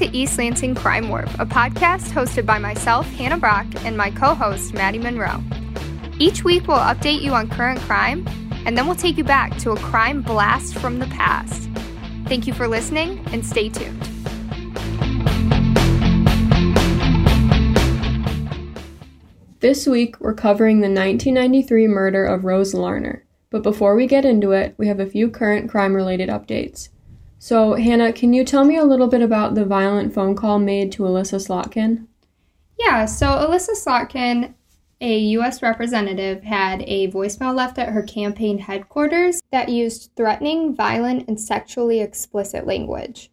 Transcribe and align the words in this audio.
to 0.00 0.16
East 0.16 0.38
Lansing 0.38 0.74
Crime 0.74 1.10
Warp, 1.10 1.28
a 1.38 1.44
podcast 1.44 2.10
hosted 2.12 2.46
by 2.46 2.58
myself, 2.58 3.06
Hannah 3.10 3.36
Brock, 3.36 3.66
and 3.84 3.98
my 3.98 4.10
co 4.10 4.34
host, 4.34 4.72
Maddie 4.72 4.98
Monroe. 4.98 5.44
Each 6.18 6.42
week, 6.42 6.66
we'll 6.66 6.78
update 6.78 7.20
you 7.20 7.34
on 7.34 7.50
current 7.50 7.78
crime, 7.80 8.26
and 8.64 8.78
then 8.78 8.86
we'll 8.86 8.96
take 8.96 9.18
you 9.18 9.24
back 9.24 9.58
to 9.58 9.72
a 9.72 9.76
crime 9.76 10.22
blast 10.22 10.78
from 10.78 11.00
the 11.00 11.06
past. 11.08 11.68
Thank 12.28 12.46
you 12.46 12.54
for 12.54 12.66
listening, 12.66 13.22
and 13.30 13.44
stay 13.44 13.68
tuned. 13.68 14.00
This 19.60 19.86
week, 19.86 20.18
we're 20.18 20.32
covering 20.32 20.80
the 20.80 20.88
1993 20.88 21.88
murder 21.88 22.24
of 22.24 22.46
Rose 22.46 22.72
Larner. 22.72 23.26
But 23.50 23.62
before 23.62 23.94
we 23.94 24.06
get 24.06 24.24
into 24.24 24.52
it, 24.52 24.74
we 24.78 24.88
have 24.88 24.98
a 24.98 25.04
few 25.04 25.28
current 25.28 25.68
crime 25.68 25.94
related 25.94 26.30
updates. 26.30 26.88
So, 27.42 27.72
Hannah, 27.72 28.12
can 28.12 28.34
you 28.34 28.44
tell 28.44 28.66
me 28.66 28.76
a 28.76 28.84
little 28.84 29.08
bit 29.08 29.22
about 29.22 29.54
the 29.54 29.64
violent 29.64 30.12
phone 30.12 30.36
call 30.36 30.58
made 30.58 30.92
to 30.92 31.06
Elissa 31.06 31.36
Slotkin? 31.36 32.06
Yeah, 32.78 33.06
so 33.06 33.42
Elissa 33.42 33.72
Slotkin, 33.72 34.52
a 35.00 35.18
U.S. 35.18 35.62
representative, 35.62 36.42
had 36.42 36.82
a 36.82 37.10
voicemail 37.10 37.54
left 37.54 37.78
at 37.78 37.88
her 37.88 38.02
campaign 38.02 38.58
headquarters 38.58 39.40
that 39.52 39.70
used 39.70 40.10
threatening, 40.16 40.76
violent, 40.76 41.28
and 41.28 41.40
sexually 41.40 42.00
explicit 42.00 42.66
language. 42.66 43.30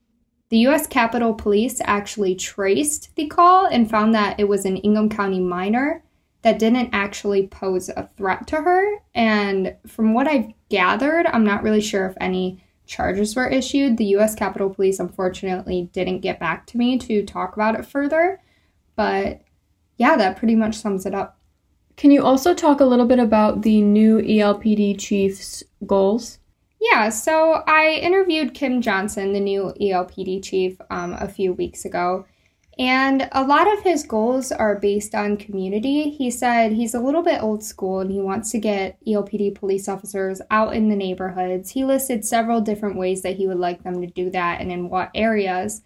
The 0.52 0.60
U.S. 0.60 0.88
Capitol 0.88 1.34
Police 1.34 1.82
actually 1.84 2.36
traced 2.36 3.14
the 3.18 3.28
call 3.28 3.66
and 3.66 3.90
found 3.90 4.16
that 4.16 4.40
it 4.40 4.48
was 4.48 4.64
an 4.64 4.78
Ingham 4.78 5.10
County 5.10 5.42
minor 5.42 6.02
that 6.44 6.60
didn't 6.60 6.92
actually 6.94 7.48
pose 7.48 7.90
a 7.90 8.10
threat 8.16 8.48
to 8.48 8.56
her. 8.56 9.00
And 9.14 9.76
from 9.86 10.14
what 10.14 10.30
I've 10.30 10.54
gathered, 10.70 11.28
I'm 11.28 11.44
not 11.44 11.62
really 11.62 11.82
sure 11.82 12.06
if 12.06 12.16
any 12.22 12.64
charges 12.88 13.36
were 13.36 13.48
issued. 13.48 13.98
The 13.98 14.16
US 14.18 14.34
Capitol 14.34 14.70
Police 14.70 15.00
unfortunately 15.00 15.90
didn't 15.94 16.22
get 16.22 16.40
back 16.40 16.66
to 16.68 16.78
me 16.78 16.98
to 17.00 17.24
talk 17.24 17.56
about 17.56 17.76
it 17.76 17.86
further, 17.86 18.42
but 18.96 19.42
yeah, 19.98 20.16
that 20.16 20.38
pretty 20.38 20.56
much 20.56 20.76
sums 20.76 21.06
it 21.06 21.14
up. 21.14 21.40
Can 21.98 22.12
you 22.12 22.24
also 22.24 22.54
talk 22.54 22.80
a 22.80 22.86
little 22.86 23.08
bit 23.08 23.20
about 23.20 23.64
the 23.64 23.82
new 23.82 24.20
ELPD 24.20 25.00
chief's 25.00 25.64
goals? 25.86 26.40
Yeah, 26.80 27.10
so 27.10 27.64
I 27.66 28.00
interviewed 28.04 28.54
Kim 28.54 28.82
Johnson, 28.82 29.34
the 29.34 29.40
new 29.40 29.74
ELPD 29.82 30.44
chief, 30.44 30.80
um, 30.92 31.14
a 31.14 31.28
few 31.28 31.54
weeks 31.54 31.86
ago, 31.86 32.26
and 32.80 33.28
a 33.32 33.44
lot 33.44 33.72
of 33.72 33.82
his 33.82 34.04
goals 34.04 34.52
are 34.52 34.80
based 34.80 35.16
on 35.16 35.38
community. 35.38 36.12
He 36.12 36.30
said 36.30 36.74
he's 36.74 36.94
a 36.94 37.00
little 37.00 37.24
bit 37.24 37.42
old 37.42 37.64
school 37.64 38.02
and 38.02 38.12
he 38.12 38.20
wants 38.20 38.52
to 38.52 38.60
get 38.60 39.04
ELPD 39.06 39.56
police 39.56 39.88
officers 39.88 40.42
out 40.52 40.76
in 40.76 40.90
the 40.90 40.96
neighborhoods. 40.96 41.72
He 41.72 41.84
listed 41.84 42.24
several 42.24 42.62
different 42.62 42.98
ways 42.98 43.24
that 43.24 43.38
he 43.38 43.48
would 43.48 43.58
like 43.58 43.82
them 43.82 44.00
to 44.02 44.08
do 44.08 44.30
that 44.30 44.62
and 44.62 44.72
in 44.72 44.90
what 44.90 45.10
areas. 45.16 45.82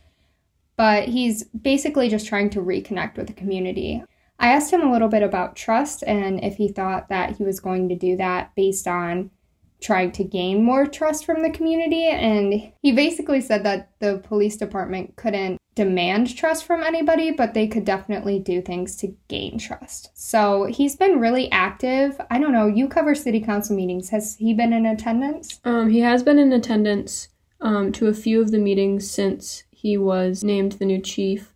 But 0.76 1.08
he's 1.08 1.46
basically 1.46 2.10
just 2.10 2.28
trying 2.28 2.50
to 2.52 2.60
reconnect 2.60 3.16
with 3.16 3.28
the 3.28 3.34
community. 3.34 4.04
I 4.38 4.52
asked 4.52 4.74
him 4.74 4.82
a 4.82 4.92
little 4.92 5.08
bit 5.08 5.24
about 5.24 5.56
trust 5.56 6.04
and 6.06 6.44
if 6.44 6.58
he 6.58 6.68
thought 6.68 7.08
that 7.08 7.38
he 7.38 7.44
was 7.44 7.62
going 7.62 7.88
to 7.90 7.96
do 7.96 8.18
that 8.18 8.54
based 8.56 8.88
on 8.88 9.32
trying 9.80 10.12
to 10.12 10.24
gain 10.26 10.64
more 10.64 10.86
trust 10.86 11.26
from 11.26 11.42
the 11.42 11.52
community. 11.52 12.08
And 12.08 12.74
he 12.82 12.92
basically 12.92 13.40
said 13.40 13.64
that 13.64 13.92
the 14.00 14.18
police 14.26 14.58
department 14.58 15.16
couldn't 15.16 15.61
demand 15.76 16.36
trust 16.36 16.66
from 16.66 16.84
anybody, 16.84 17.32
but 17.32 17.54
they 17.54 17.68
could 17.68 17.86
definitely 17.86 18.40
do 18.40 18.62
things 18.62 18.96
to 18.98 19.16
gain 19.28 19.58
trust. 19.58 20.12
So 20.14 20.66
he's 20.66 20.96
been 20.96 21.20
really 21.20 21.50
active. 21.52 22.20
I 22.30 22.40
don't 22.40 22.52
know, 22.52 22.68
you 22.68 22.88
cover 22.88 23.16
city 23.16 23.40
council 23.40 23.76
meetings. 23.76 24.10
Has 24.10 24.36
he 24.36 24.54
been 24.54 24.74
in 24.74 24.86
attendance? 24.86 25.60
Um, 25.64 25.90
he 25.90 26.00
has 26.00 26.24
been 26.24 26.40
in 26.40 26.52
attendance 26.52 27.30
um, 27.62 27.92
to 27.94 28.08
a 28.08 28.14
few 28.14 28.42
of 28.42 28.52
the 28.52 28.58
meetings 28.58 29.10
since 29.10 29.64
he 29.72 29.98
was 29.98 30.44
named 30.44 30.74
the 30.74 30.86
new 30.86 31.00
chief. 31.00 31.54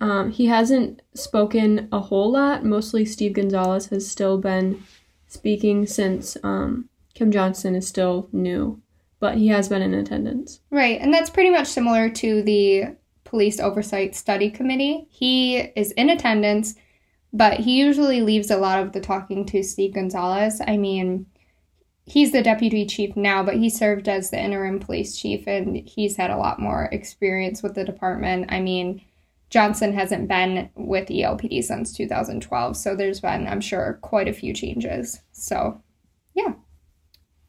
Um, 0.00 0.30
he 0.30 0.46
hasn't 0.46 1.00
spoken 1.14 1.88
a 1.90 2.00
whole 2.00 2.32
lot. 2.32 2.64
Mostly 2.64 3.04
Steve 3.04 3.32
Gonzalez 3.32 3.86
has 3.86 4.06
still 4.10 4.38
been 4.38 4.82
speaking 5.26 5.86
since 5.86 6.36
um, 6.42 6.88
Kim 7.14 7.30
Johnson 7.30 7.74
is 7.74 7.88
still 7.88 8.28
new, 8.32 8.82
but 9.20 9.36
he 9.36 9.48
has 9.48 9.68
been 9.68 9.82
in 9.82 9.94
attendance. 9.94 10.60
Right, 10.70 11.00
and 11.00 11.14
that's 11.14 11.30
pretty 11.30 11.50
much 11.50 11.68
similar 11.68 12.10
to 12.10 12.42
the 12.42 12.96
Police 13.34 13.58
Oversight 13.58 14.14
Study 14.14 14.48
Committee. 14.48 15.08
He 15.10 15.56
is 15.56 15.90
in 15.96 16.08
attendance, 16.08 16.76
but 17.32 17.58
he 17.58 17.80
usually 17.80 18.20
leaves 18.20 18.48
a 18.48 18.56
lot 18.56 18.80
of 18.80 18.92
the 18.92 19.00
talking 19.00 19.44
to 19.46 19.64
Steve 19.64 19.92
Gonzalez. 19.92 20.60
I 20.64 20.76
mean, 20.76 21.26
he's 22.06 22.30
the 22.30 22.44
deputy 22.44 22.86
chief 22.86 23.16
now, 23.16 23.42
but 23.42 23.56
he 23.56 23.68
served 23.68 24.08
as 24.08 24.30
the 24.30 24.40
interim 24.40 24.78
police 24.78 25.18
chief 25.18 25.48
and 25.48 25.76
he's 25.78 26.14
had 26.14 26.30
a 26.30 26.36
lot 26.36 26.60
more 26.60 26.88
experience 26.92 27.60
with 27.60 27.74
the 27.74 27.82
department. 27.82 28.52
I 28.52 28.60
mean, 28.60 29.04
Johnson 29.50 29.94
hasn't 29.94 30.28
been 30.28 30.70
with 30.76 31.08
ELPD 31.08 31.64
since 31.64 31.92
2012, 31.92 32.76
so 32.76 32.94
there's 32.94 33.18
been, 33.18 33.48
I'm 33.48 33.60
sure, 33.60 33.98
quite 34.00 34.28
a 34.28 34.32
few 34.32 34.54
changes. 34.54 35.22
So, 35.32 35.82
yeah. 36.34 36.52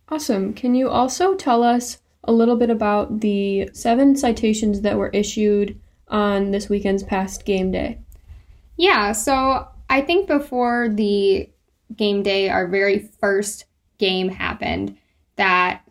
Awesome. 0.10 0.56
Can 0.56 0.74
you 0.74 0.90
also 0.90 1.36
tell 1.36 1.62
us 1.62 2.00
a 2.26 2.32
little 2.32 2.56
bit 2.56 2.70
about 2.70 3.22
the 3.22 3.70
seven 3.74 4.16
citations 4.16 4.82
that 4.82 4.98
were 4.98 5.10
issued 5.10 5.80
on 6.08 6.52
this 6.52 6.70
weekend's 6.70 7.04
past 7.04 7.46
game 7.46 7.72
day. 7.72 8.00
Yeah, 8.78 9.14
so 9.14 9.68
I 9.90 10.02
think 10.02 10.28
before 10.28 10.90
the 10.90 11.50
game 11.96 12.24
day, 12.24 12.50
our 12.50 12.68
very 12.68 13.10
first 13.20 13.66
game 13.98 14.30
happened, 14.30 14.98
that 15.38 15.82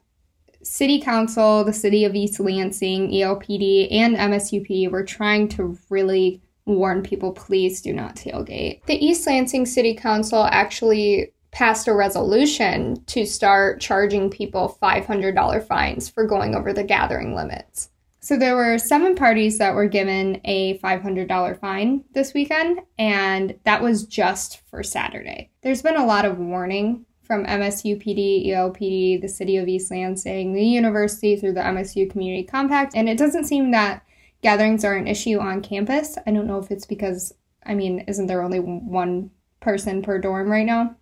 City 0.63 1.01
Council, 1.01 1.65
the 1.65 1.73
City 1.73 2.05
of 2.05 2.15
East 2.15 2.41
Lansing, 2.41 3.11
ELPD, 3.11 3.89
and 3.93 4.17
MSUP 4.17 4.91
were 4.91 5.05
trying 5.05 5.49
to 5.49 5.79
really 5.91 6.41
warn 6.67 7.03
people 7.03 7.33
please 7.33 7.83
do 7.83 7.93
not 7.93 8.17
tailgate. 8.17 8.83
The 8.87 8.95
East 8.95 9.27
Lansing 9.27 9.67
City 9.67 9.95
Council 9.95 10.45
actually 10.51 11.34
passed 11.55 11.87
a 11.87 11.95
resolution 11.95 13.03
to 13.07 13.25
start 13.25 13.81
charging 13.81 14.29
people 14.29 14.77
$500 14.83 15.67
fines 15.67 16.09
for 16.09 16.27
going 16.27 16.55
over 16.55 16.73
the 16.73 16.83
gathering 16.83 17.37
limits. 17.37 17.91
So 18.19 18.37
there 18.37 18.57
were 18.57 18.77
seven 18.79 19.15
parties 19.15 19.59
that 19.59 19.75
were 19.75 19.87
given 19.87 20.41
a 20.45 20.79
$500 20.79 21.61
fine 21.61 22.05
this 22.13 22.35
weekend, 22.35 22.81
and 22.99 23.55
that 23.65 23.83
was 23.83 24.05
just 24.05 24.63
for 24.69 24.83
Saturday. 24.83 25.51
There's 25.63 25.83
been 25.83 25.97
a 25.97 26.07
lot 26.07 26.25
of 26.25 26.39
warning 26.39 27.07
from 27.23 27.47
MSUPD, 27.47 28.49
ELPD, 28.49 29.21
the 29.21 29.29
City 29.29 29.57
of 29.57 29.69
East 29.69 29.91
Lansing, 29.93 30.55
the 30.55 30.65
university 30.65 31.37
through 31.37 31.53
the 31.53 31.61
MSU 31.61 32.11
Community 32.11 32.43
Compact, 32.43 32.97
and 32.97 33.09
it 33.09 33.17
doesn't 33.17 33.45
seem 33.45 33.71
that 33.71 34.05
gatherings 34.43 34.85
are 34.85 34.95
an 34.95 35.07
issue 35.07 35.39
on 35.39 35.63
campus. 35.63 36.19
I 36.27 36.33
don't 36.33 36.49
know 36.49 36.59
if 36.59 36.73
it's 36.73 36.87
because, 36.87 37.33
I 37.65 37.75
mean, 37.75 38.01
isn't 38.09 38.27
there 38.27 38.43
only 38.43 38.59
one 38.59 39.31
person 39.61 40.03
per 40.03 40.19
dorm 40.19 40.51
right 40.51 40.67
now? 40.67 40.97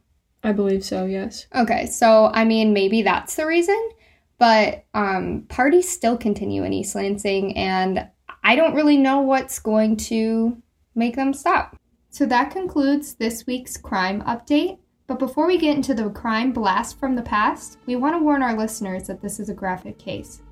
I 0.45 0.53
believe 0.53 0.85
so, 0.85 1.05
yes. 1.05 1.47
Okay, 1.55 1.87
so 1.87 2.31
I 2.33 2.45
mean, 2.45 2.73
maybe 2.73 3.03
that's 3.03 3.37
the 3.37 3.47
reason, 3.47 3.91
but 4.39 4.85
um, 4.95 5.47
parties 5.49 5.89
still 5.89 6.17
continue 6.17 6.65
in 6.65 6.73
East 6.73 6.95
Lansing, 6.95 7.57
and 7.57 8.09
I 8.43 8.57
don't 8.57 8.75
really 8.75 8.97
know 8.97 9.21
what's 9.21 9.59
going 9.61 9.97
to 10.09 10.61
make 10.95 11.17
them 11.17 11.33
stop. 11.33 11.77
So 12.11 12.27
that 12.27 12.51
concludes 12.51 13.15
this 13.15 13.47
week's 13.47 13.77
crime 13.77 14.23
update. 14.23 14.79
But 15.07 15.19
before 15.19 15.47
we 15.47 15.59
get 15.59 15.77
into 15.77 15.95
the 15.95 16.11
crime 16.11 16.53
blast 16.53 16.99
from 16.99 17.17
the 17.17 17.23
past, 17.23 17.79
we 17.87 17.97
want 17.97 18.15
to 18.15 18.23
warn 18.23 18.43
our 18.43 18.57
listeners 18.57 19.07
that 19.07 19.21
this 19.21 19.41
is 19.41 19.49
a 19.49 19.55
graphic 19.55 19.99
case. 19.99 20.43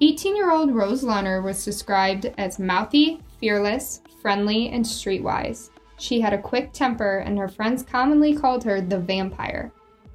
18 0.00 0.36
year 0.36 0.50
old 0.50 0.74
Rose 0.74 1.02
Larner 1.02 1.42
was 1.42 1.64
described 1.64 2.32
as 2.38 2.58
mouthy, 2.58 3.20
fearless, 3.38 4.00
friendly, 4.22 4.68
and 4.70 4.84
streetwise. 4.84 5.70
She 6.00 6.22
had 6.22 6.32
a 6.32 6.40
quick 6.40 6.72
temper, 6.72 7.18
and 7.18 7.38
her 7.38 7.46
friends 7.46 7.82
commonly 7.82 8.34
called 8.34 8.64
her 8.64 8.80
the 8.80 8.98
vampire, 8.98 9.70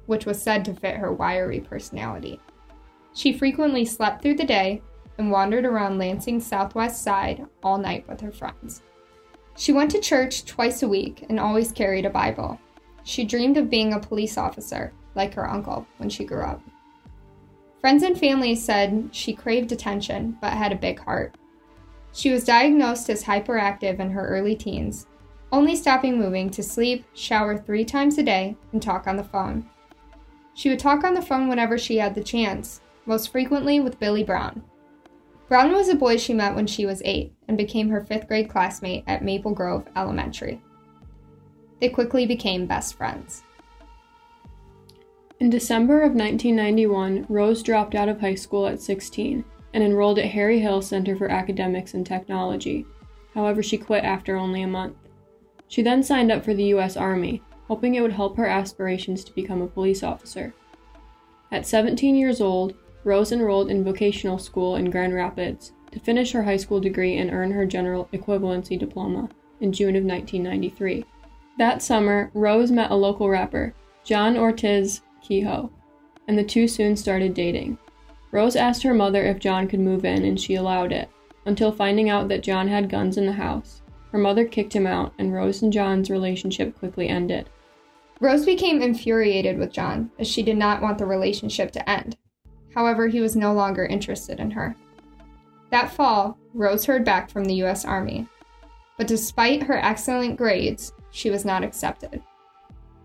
which 0.06 0.26
was 0.26 0.42
said 0.42 0.64
to 0.64 0.74
fit 0.74 0.96
her 0.96 1.12
wiry 1.12 1.60
personality. 1.60 2.40
She 3.14 3.32
frequently 3.32 3.84
slept 3.84 4.20
through 4.20 4.34
the 4.34 4.44
day 4.44 4.82
and 5.16 5.30
wandered 5.30 5.64
around 5.64 5.98
Lansing's 5.98 6.44
southwest 6.44 7.04
side 7.04 7.46
all 7.62 7.78
night 7.78 8.04
with 8.08 8.20
her 8.20 8.32
friends. 8.32 8.82
She 9.56 9.72
went 9.72 9.92
to 9.92 10.00
church 10.00 10.44
twice 10.44 10.82
a 10.82 10.88
week 10.88 11.24
and 11.28 11.38
always 11.38 11.70
carried 11.70 12.04
a 12.04 12.10
Bible. 12.10 12.58
She 13.04 13.24
dreamed 13.24 13.56
of 13.56 13.70
being 13.70 13.92
a 13.92 14.00
police 14.00 14.36
officer, 14.36 14.92
like 15.14 15.34
her 15.34 15.48
uncle, 15.48 15.86
when 15.98 16.10
she 16.10 16.24
grew 16.24 16.42
up. 16.42 16.60
Friends 17.80 18.02
and 18.02 18.18
family 18.18 18.56
said 18.56 19.10
she 19.12 19.32
craved 19.32 19.70
attention 19.70 20.36
but 20.40 20.52
had 20.52 20.72
a 20.72 20.76
big 20.76 20.98
heart. 20.98 21.36
She 22.12 22.32
was 22.32 22.42
diagnosed 22.42 23.08
as 23.08 23.22
hyperactive 23.22 24.00
in 24.00 24.10
her 24.10 24.26
early 24.26 24.56
teens 24.56 25.06
only 25.56 25.74
stopping 25.74 26.18
moving 26.18 26.50
to 26.50 26.62
sleep, 26.62 27.06
shower 27.14 27.56
three 27.56 27.82
times 27.82 28.18
a 28.18 28.22
day, 28.22 28.54
and 28.72 28.82
talk 28.82 29.06
on 29.06 29.16
the 29.16 29.24
phone. 29.24 29.66
She 30.52 30.68
would 30.68 30.78
talk 30.78 31.02
on 31.02 31.14
the 31.14 31.22
phone 31.22 31.48
whenever 31.48 31.78
she 31.78 31.96
had 31.96 32.14
the 32.14 32.22
chance, 32.22 32.82
most 33.06 33.32
frequently 33.32 33.80
with 33.80 33.98
Billy 33.98 34.22
Brown. 34.22 34.62
Brown 35.48 35.72
was 35.72 35.88
a 35.88 35.94
boy 35.94 36.18
she 36.18 36.34
met 36.34 36.54
when 36.54 36.66
she 36.66 36.84
was 36.84 37.00
eight 37.06 37.32
and 37.48 37.56
became 37.56 37.88
her 37.88 38.04
fifth 38.04 38.28
grade 38.28 38.50
classmate 38.50 39.02
at 39.06 39.24
Maple 39.24 39.54
Grove 39.54 39.88
Elementary. 39.96 40.60
They 41.80 41.88
quickly 41.88 42.26
became 42.26 42.66
best 42.66 42.94
friends. 42.94 43.42
In 45.40 45.48
December 45.48 46.02
of 46.02 46.12
1991, 46.12 47.26
Rose 47.30 47.62
dropped 47.62 47.94
out 47.94 48.10
of 48.10 48.20
high 48.20 48.34
school 48.34 48.66
at 48.66 48.80
16. 48.80 49.42
and 49.72 49.84
enrolled 49.84 50.18
at 50.18 50.26
Harry 50.26 50.60
Hill 50.60 50.82
Center 50.82 51.16
for 51.16 51.30
Academics 51.30 51.94
and 51.94 52.04
Technology. 52.04 52.84
However, 53.34 53.62
she 53.62 53.78
quit 53.78 54.04
after 54.04 54.36
only 54.36 54.62
a 54.62 54.66
month. 54.66 54.96
She 55.68 55.82
then 55.82 56.02
signed 56.02 56.30
up 56.30 56.44
for 56.44 56.54
the 56.54 56.64
U.S. 56.64 56.96
Army, 56.96 57.42
hoping 57.68 57.94
it 57.94 58.00
would 58.00 58.12
help 58.12 58.36
her 58.36 58.46
aspirations 58.46 59.24
to 59.24 59.34
become 59.34 59.62
a 59.62 59.66
police 59.66 60.02
officer. 60.02 60.54
At 61.50 61.66
17 61.66 62.16
years 62.16 62.40
old, 62.40 62.74
Rose 63.04 63.32
enrolled 63.32 63.70
in 63.70 63.84
vocational 63.84 64.38
school 64.38 64.76
in 64.76 64.90
Grand 64.90 65.14
Rapids 65.14 65.72
to 65.92 66.00
finish 66.00 66.32
her 66.32 66.42
high 66.42 66.56
school 66.56 66.80
degree 66.80 67.16
and 67.16 67.30
earn 67.30 67.52
her 67.52 67.64
general 67.64 68.08
equivalency 68.12 68.78
diploma 68.78 69.28
in 69.60 69.72
June 69.72 69.96
of 69.96 70.04
1993. 70.04 71.04
That 71.58 71.82
summer, 71.82 72.30
Rose 72.34 72.70
met 72.70 72.90
a 72.90 72.96
local 72.96 73.28
rapper, 73.28 73.74
John 74.04 74.36
Ortiz 74.36 75.02
Kehoe, 75.22 75.70
and 76.28 76.36
the 76.36 76.44
two 76.44 76.68
soon 76.68 76.96
started 76.96 77.32
dating. 77.32 77.78
Rose 78.30 78.56
asked 78.56 78.82
her 78.82 78.92
mother 78.92 79.24
if 79.24 79.38
John 79.38 79.68
could 79.68 79.80
move 79.80 80.04
in, 80.04 80.24
and 80.24 80.38
she 80.38 80.54
allowed 80.54 80.92
it, 80.92 81.08
until 81.46 81.72
finding 81.72 82.10
out 82.10 82.28
that 82.28 82.42
John 82.42 82.68
had 82.68 82.90
guns 82.90 83.16
in 83.16 83.26
the 83.26 83.32
house. 83.32 83.82
Her 84.12 84.18
mother 84.18 84.44
kicked 84.44 84.74
him 84.74 84.86
out, 84.86 85.12
and 85.18 85.32
Rose 85.32 85.62
and 85.62 85.72
John's 85.72 86.10
relationship 86.10 86.78
quickly 86.78 87.08
ended. 87.08 87.48
Rose 88.20 88.46
became 88.46 88.80
infuriated 88.80 89.58
with 89.58 89.72
John, 89.72 90.10
as 90.18 90.26
she 90.26 90.42
did 90.42 90.56
not 90.56 90.80
want 90.80 90.98
the 90.98 91.06
relationship 91.06 91.70
to 91.72 91.90
end. 91.90 92.16
However, 92.74 93.08
he 93.08 93.20
was 93.20 93.36
no 93.36 93.52
longer 93.52 93.84
interested 93.84 94.40
in 94.40 94.50
her. 94.52 94.74
That 95.70 95.92
fall, 95.92 96.38
Rose 96.54 96.84
heard 96.86 97.04
back 97.04 97.30
from 97.30 97.44
the 97.44 97.54
U.S. 97.56 97.84
Army. 97.84 98.26
But 98.96 99.08
despite 99.08 99.64
her 99.64 99.76
excellent 99.76 100.36
grades, 100.36 100.92
she 101.10 101.30
was 101.30 101.44
not 101.44 101.64
accepted. 101.64 102.22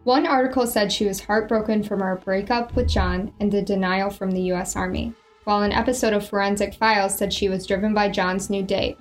One 0.03 0.25
article 0.25 0.65
said 0.65 0.91
she 0.91 1.05
was 1.05 1.19
heartbroken 1.19 1.83
from 1.83 1.99
her 1.99 2.15
breakup 2.15 2.75
with 2.75 2.89
John 2.89 3.33
and 3.39 3.51
the 3.51 3.61
denial 3.61 4.09
from 4.09 4.31
the 4.31 4.41
U.S. 4.43 4.75
Army, 4.75 5.13
while 5.43 5.61
an 5.61 5.71
episode 5.71 6.13
of 6.13 6.27
Forensic 6.27 6.73
Files 6.73 7.17
said 7.17 7.33
she 7.33 7.49
was 7.49 7.67
driven 7.67 7.93
by 7.93 8.09
John's 8.09 8.49
new 8.49 8.63
date. 8.63 8.97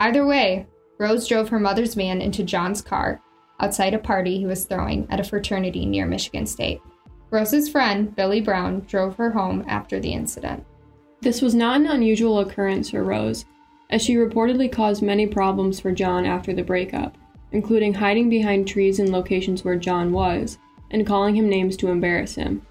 Either 0.00 0.26
way, 0.26 0.66
Rose 0.98 1.26
drove 1.28 1.48
her 1.48 1.60
mother's 1.60 1.94
van 1.94 2.20
into 2.20 2.42
John's 2.42 2.82
car 2.82 3.20
outside 3.60 3.94
a 3.94 3.98
party 3.98 4.38
he 4.38 4.46
was 4.46 4.64
throwing 4.64 5.06
at 5.10 5.20
a 5.20 5.24
fraternity 5.24 5.86
near 5.86 6.06
Michigan 6.06 6.46
State. 6.46 6.80
Rose's 7.30 7.68
friend, 7.68 8.14
Billy 8.14 8.40
Brown, 8.40 8.80
drove 8.80 9.16
her 9.16 9.30
home 9.30 9.64
after 9.68 10.00
the 10.00 10.12
incident. 10.12 10.64
This 11.20 11.42
was 11.42 11.54
not 11.54 11.80
an 11.80 11.86
unusual 11.86 12.38
occurrence 12.38 12.90
for 12.90 13.02
Rose, 13.02 13.44
as 13.90 14.02
she 14.02 14.14
reportedly 14.14 14.70
caused 14.70 15.02
many 15.02 15.26
problems 15.26 15.80
for 15.80 15.92
John 15.92 16.24
after 16.24 16.52
the 16.52 16.62
breakup 16.62 17.16
including 17.52 17.94
hiding 17.94 18.28
behind 18.28 18.68
trees 18.68 18.98
in 18.98 19.10
locations 19.10 19.64
where 19.64 19.76
John 19.76 20.12
was, 20.12 20.58
and 20.90 21.06
calling 21.06 21.34
him 21.34 21.48
names 21.48 21.76
to 21.78 21.88
embarrass 21.88 22.34
him. 22.34 22.62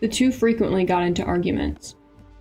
The 0.00 0.08
two 0.08 0.30
frequently 0.30 0.84
got 0.84 1.02
into 1.02 1.24
arguments. 1.24 1.96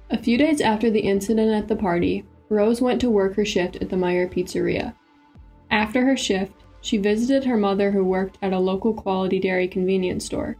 A 0.09 0.17
few 0.17 0.37
days 0.37 0.61
after 0.61 0.89
the 0.89 0.99
incident 0.99 1.51
at 1.51 1.67
the 1.67 1.75
party, 1.75 2.25
Rose 2.49 2.81
went 2.81 3.01
to 3.01 3.09
work 3.09 3.35
her 3.35 3.45
shift 3.45 3.77
at 3.77 3.89
the 3.89 3.97
Meyer 3.97 4.27
Pizzeria. 4.27 4.93
After 5.69 6.05
her 6.05 6.17
shift, 6.17 6.53
she 6.81 6.97
visited 6.97 7.45
her 7.45 7.57
mother 7.57 7.91
who 7.91 8.03
worked 8.03 8.37
at 8.41 8.53
a 8.53 8.59
local 8.59 8.93
quality 8.93 9.39
dairy 9.39 9.67
convenience 9.67 10.25
store. 10.25 10.57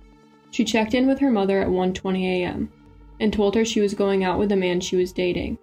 She 0.52 0.64
checked 0.64 0.94
in 0.94 1.08
with 1.08 1.20
her 1.20 1.32
mother 1.32 1.62
at 1.62 1.68
1:20 1.68 2.24
a.m. 2.24 2.72
and 3.20 3.32
told 3.32 3.56
her 3.56 3.64
she 3.64 3.82
was 3.82 3.94
going 3.94 4.24
out 4.24 4.40
with 4.40 4.52
a 4.52 4.56
man 4.56 4.80
she 4.80 4.96
was 4.96 5.12
dating. 5.12 5.58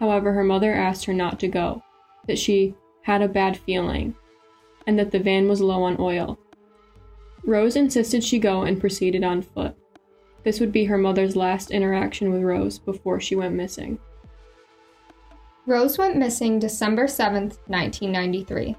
However, 0.00 0.32
her 0.32 0.44
mother 0.44 0.72
asked 0.72 1.04
her 1.06 1.12
not 1.12 1.40
to 1.40 1.48
go, 1.48 1.82
that 2.26 2.38
she 2.38 2.74
had 3.02 3.22
a 3.22 3.28
bad 3.28 3.56
feeling 3.56 4.14
and 4.86 4.98
that 4.98 5.10
the 5.10 5.18
van 5.18 5.48
was 5.48 5.60
low 5.60 5.82
on 5.82 5.96
oil. 5.98 6.38
Rose 7.44 7.76
insisted 7.76 8.24
she 8.24 8.38
go 8.38 8.62
and 8.62 8.80
proceeded 8.80 9.22
on 9.22 9.42
foot. 9.42 9.76
This 10.44 10.60
would 10.60 10.72
be 10.72 10.84
her 10.84 10.98
mother's 10.98 11.36
last 11.36 11.70
interaction 11.70 12.32
with 12.32 12.42
Rose 12.42 12.78
before 12.78 13.20
she 13.20 13.36
went 13.36 13.54
missing. 13.54 13.98
Rose 15.68 15.98
went 15.98 16.16
missing 16.16 16.58
December 16.58 17.06
7, 17.06 17.42
1993. 17.66 18.74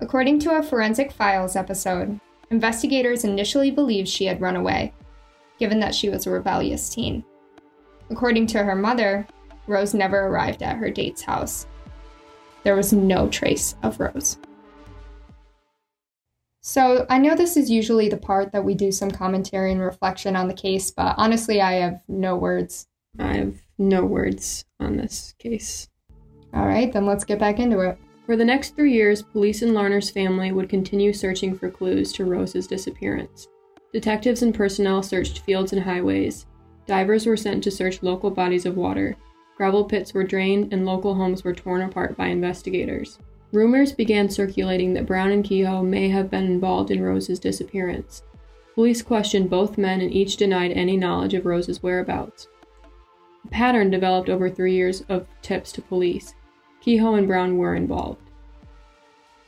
According 0.00 0.38
to 0.38 0.56
a 0.56 0.62
Forensic 0.62 1.12
Files 1.12 1.56
episode, 1.56 2.18
investigators 2.50 3.24
initially 3.24 3.70
believed 3.70 4.08
she 4.08 4.24
had 4.24 4.40
run 4.40 4.56
away, 4.56 4.94
given 5.58 5.78
that 5.80 5.94
she 5.94 6.08
was 6.08 6.26
a 6.26 6.30
rebellious 6.30 6.88
teen. 6.88 7.22
According 8.08 8.46
to 8.46 8.64
her 8.64 8.74
mother, 8.74 9.26
Rose 9.66 9.92
never 9.92 10.20
arrived 10.20 10.62
at 10.62 10.78
her 10.78 10.88
date's 10.88 11.20
house. 11.20 11.66
There 12.62 12.76
was 12.76 12.94
no 12.94 13.28
trace 13.28 13.74
of 13.82 14.00
Rose. 14.00 14.38
So 16.62 17.04
I 17.10 17.18
know 17.18 17.36
this 17.36 17.58
is 17.58 17.70
usually 17.70 18.08
the 18.08 18.16
part 18.16 18.52
that 18.52 18.64
we 18.64 18.74
do 18.74 18.90
some 18.90 19.10
commentary 19.10 19.70
and 19.70 19.82
reflection 19.82 20.34
on 20.34 20.48
the 20.48 20.54
case, 20.54 20.90
but 20.90 21.14
honestly, 21.18 21.60
I 21.60 21.72
have 21.74 22.00
no 22.08 22.36
words. 22.36 22.88
I 23.18 23.34
have 23.34 23.56
no 23.76 24.02
words 24.02 24.64
on 24.80 24.96
this 24.96 25.34
case. 25.38 25.90
All 26.56 26.66
right, 26.66 26.90
then 26.90 27.04
let's 27.04 27.24
get 27.24 27.38
back 27.38 27.58
into 27.58 27.80
it. 27.80 27.98
For 28.24 28.34
the 28.34 28.44
next 28.44 28.74
three 28.74 28.92
years, 28.92 29.20
police 29.20 29.60
and 29.60 29.74
Larner's 29.74 30.08
family 30.08 30.52
would 30.52 30.70
continue 30.70 31.12
searching 31.12 31.54
for 31.54 31.70
clues 31.70 32.12
to 32.14 32.24
Rose's 32.24 32.66
disappearance. 32.66 33.48
Detectives 33.92 34.42
and 34.42 34.54
personnel 34.54 35.02
searched 35.02 35.40
fields 35.40 35.74
and 35.74 35.82
highways. 35.82 36.46
Divers 36.86 37.26
were 37.26 37.36
sent 37.36 37.62
to 37.64 37.70
search 37.70 38.02
local 38.02 38.30
bodies 38.30 38.64
of 38.64 38.76
water. 38.76 39.16
Gravel 39.56 39.84
pits 39.84 40.14
were 40.14 40.24
drained, 40.24 40.72
and 40.72 40.86
local 40.86 41.14
homes 41.14 41.44
were 41.44 41.52
torn 41.52 41.82
apart 41.82 42.16
by 42.16 42.28
investigators. 42.28 43.18
Rumors 43.52 43.92
began 43.92 44.30
circulating 44.30 44.94
that 44.94 45.06
Brown 45.06 45.32
and 45.32 45.44
Kehoe 45.44 45.82
may 45.82 46.08
have 46.08 46.30
been 46.30 46.44
involved 46.44 46.90
in 46.90 47.02
Rose's 47.02 47.38
disappearance. 47.38 48.22
Police 48.74 49.02
questioned 49.02 49.50
both 49.50 49.78
men 49.78 50.00
and 50.00 50.12
each 50.12 50.36
denied 50.38 50.72
any 50.72 50.96
knowledge 50.96 51.34
of 51.34 51.44
Rose's 51.44 51.82
whereabouts. 51.82 52.48
A 53.44 53.48
pattern 53.48 53.90
developed 53.90 54.28
over 54.28 54.50
three 54.50 54.74
years 54.74 55.02
of 55.08 55.26
tips 55.42 55.70
to 55.72 55.82
police. 55.82 56.34
Kehoe 56.86 57.16
and 57.16 57.26
Brown 57.26 57.58
were 57.58 57.74
involved. 57.74 58.22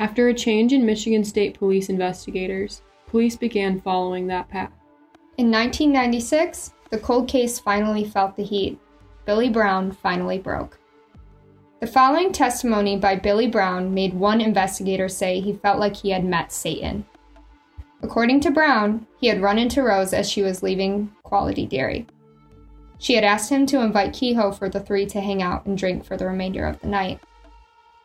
After 0.00 0.26
a 0.26 0.34
change 0.34 0.72
in 0.72 0.84
Michigan 0.84 1.22
State 1.22 1.56
Police 1.56 1.88
investigators, 1.88 2.82
police 3.06 3.36
began 3.36 3.80
following 3.80 4.26
that 4.26 4.48
path. 4.48 4.72
In 5.36 5.48
1996, 5.48 6.72
the 6.90 6.98
cold 6.98 7.28
case 7.28 7.60
finally 7.60 8.04
felt 8.04 8.34
the 8.34 8.42
heat. 8.42 8.76
Billy 9.24 9.48
Brown 9.48 9.92
finally 9.92 10.38
broke. 10.38 10.80
The 11.78 11.86
following 11.86 12.32
testimony 12.32 12.96
by 12.96 13.14
Billy 13.14 13.46
Brown 13.46 13.94
made 13.94 14.14
one 14.14 14.40
investigator 14.40 15.08
say 15.08 15.38
he 15.38 15.52
felt 15.52 15.78
like 15.78 15.94
he 15.94 16.10
had 16.10 16.24
met 16.24 16.50
Satan. 16.50 17.06
According 18.02 18.40
to 18.40 18.50
Brown, 18.50 19.06
he 19.20 19.28
had 19.28 19.42
run 19.42 19.60
into 19.60 19.84
Rose 19.84 20.12
as 20.12 20.28
she 20.28 20.42
was 20.42 20.64
leaving 20.64 21.12
Quality 21.22 21.66
Dairy. 21.66 22.04
She 22.98 23.14
had 23.14 23.22
asked 23.22 23.48
him 23.48 23.64
to 23.66 23.80
invite 23.80 24.12
Kehoe 24.12 24.50
for 24.50 24.68
the 24.68 24.80
three 24.80 25.06
to 25.06 25.20
hang 25.20 25.40
out 25.40 25.66
and 25.66 25.78
drink 25.78 26.04
for 26.04 26.16
the 26.16 26.26
remainder 26.26 26.66
of 26.66 26.80
the 26.80 26.88
night. 26.88 27.20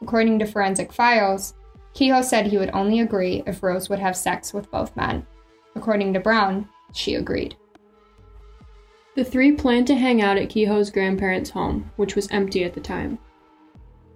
According 0.03 0.39
to 0.39 0.45
Forensic 0.45 0.91
Files, 0.91 1.53
Kehoe 1.93 2.24
said 2.24 2.48
he 2.48 2.57
would 2.57 2.72
only 2.74 3.00
agree 3.00 3.41
if 3.48 3.63
Rose 3.63 3.88
would 3.88 4.00
have 4.00 4.17
sex 4.17 4.53
with 4.53 4.69
both 4.69 4.93
men. 4.98 5.25
According 5.75 6.12
to 6.13 6.19
Brown, 6.19 6.67
she 6.91 7.15
agreed. 7.15 7.55
The 9.15 9.24
three 9.24 9.53
planned 9.53 9.88
to 9.88 9.95
hang 9.95 10.22
out 10.22 10.38
at 10.38 10.50
Kehoe's 10.50 10.89
grandparents' 10.89 11.51
home, 11.51 11.89
which 11.95 12.17
was 12.17 12.29
empty 12.31 12.65
at 12.65 12.74
the 12.74 12.81
time. 12.81 13.17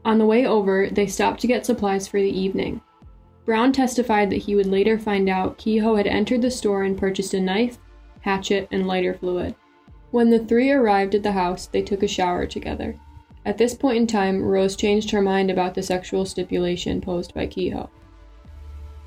On 0.04 0.18
the 0.18 0.26
way 0.26 0.46
over, 0.46 0.90
they 0.90 1.08
stopped 1.08 1.40
to 1.40 1.48
get 1.48 1.66
supplies 1.66 2.06
for 2.06 2.20
the 2.20 2.38
evening. 2.38 2.82
Brown 3.46 3.72
testified 3.72 4.30
that 4.30 4.44
he 4.44 4.56
would 4.56 4.66
later 4.66 5.00
find 5.00 5.30
out 5.30 5.58
Kehoe 5.58 5.96
had 5.96 6.08
entered 6.08 6.42
the 6.42 6.52
store 6.52 6.84
and 6.84 6.98
purchased 6.98 7.34
a 7.34 7.40
knife, 7.40 7.78
hatchet, 8.20 8.68
and 8.72 8.88
lighter 8.88 9.14
fluid. 9.14 9.56
When 10.12 10.32
the 10.32 10.40
three 10.40 10.70
arrived 10.70 11.16
at 11.16 11.24
the 11.24 11.32
house, 11.32 11.68
they 11.68 11.82
took 11.82 12.04
a 12.04 12.10
shower 12.10 12.46
together. 12.46 12.98
At 13.48 13.58
this 13.58 13.74
point 13.74 13.96
in 13.96 14.08
time, 14.08 14.44
Rose 14.44 14.76
changed 14.76 15.10
her 15.12 15.22
mind 15.22 15.50
about 15.50 15.74
the 15.74 15.82
sexual 15.82 16.26
stipulation 16.26 17.00
posed 17.00 17.34
by 17.34 17.48
Kehoe. 17.48 17.90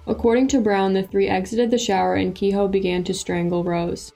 According 0.06 0.48
to 0.48 0.62
Brown, 0.62 0.94
the 0.94 1.02
three 1.02 1.28
exited 1.28 1.70
the 1.70 1.76
shower 1.76 2.14
and 2.14 2.34
Kehoe 2.34 2.66
began 2.66 3.04
to 3.04 3.12
strangle 3.12 3.64
Rose. 3.64 4.14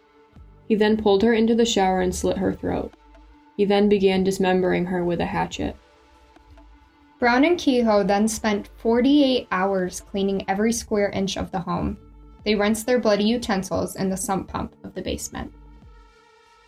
He 0.67 0.77
then 0.77 0.97
pulled 0.97 1.23
her 1.23 1.35
into 1.35 1.55
the 1.55 1.67
shower 1.67 2.01
and 2.01 2.15
slit 2.15 2.39
her 2.39 2.55
throat. 2.55 2.95
He 3.59 3.67
then 3.67 3.91
began 3.91 4.25
dismembering 4.25 4.87
her 4.87 5.05
with 5.05 5.21
a 5.21 5.27
hatchet. 5.27 5.77
Brown 7.19 7.45
and 7.45 7.59
Kehoe 7.59 8.03
then 8.03 8.27
spent 8.27 8.71
48 8.79 9.47
hours 9.53 10.01
cleaning 10.01 10.49
every 10.49 10.73
square 10.73 11.11
inch 11.11 11.37
of 11.37 11.51
the 11.51 11.61
home. 11.61 11.99
They 12.47 12.55
rinsed 12.55 12.87
their 12.87 12.99
bloody 12.99 13.25
utensils 13.25 13.95
in 13.95 14.09
the 14.09 14.17
sump 14.17 14.49
pump 14.49 14.75
of 14.85 14.95
the 14.95 15.03
basement. 15.03 15.53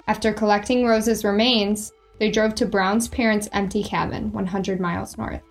After 0.06 0.34
collecting 0.34 0.84
Rose's 0.84 1.24
remains, 1.24 1.94
they 2.18 2.30
drove 2.30 2.54
to 2.56 2.66
Brown's 2.66 3.08
parents' 3.08 3.48
empty 3.52 3.82
cabin 3.82 4.32
100 4.32 4.80
miles 4.80 5.16
north 5.18 5.42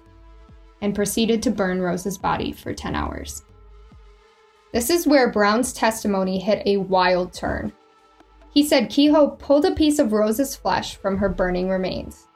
and 0.82 0.96
proceeded 0.96 1.42
to 1.44 1.52
burn 1.52 1.82
Rose's 1.82 2.18
body 2.18 2.52
for 2.52 2.74
10 2.74 2.96
hours. 2.96 3.44
This 4.72 4.90
is 4.90 5.08
where 5.08 5.32
Brown's 5.32 5.74
testimony 5.74 6.40
hit 6.40 6.62
a 6.66 6.78
wild 6.78 7.34
turn. 7.34 7.72
He 8.52 8.64
said 8.64 8.90
Kehoe 8.90 9.38
pulled 9.38 9.66
a 9.66 9.72
piece 9.72 10.00
of 10.00 10.14
Rose's 10.14 10.56
flesh 10.56 10.96
from 10.96 11.18
her 11.18 11.30
burning 11.30 11.70
remains. 11.70 12.28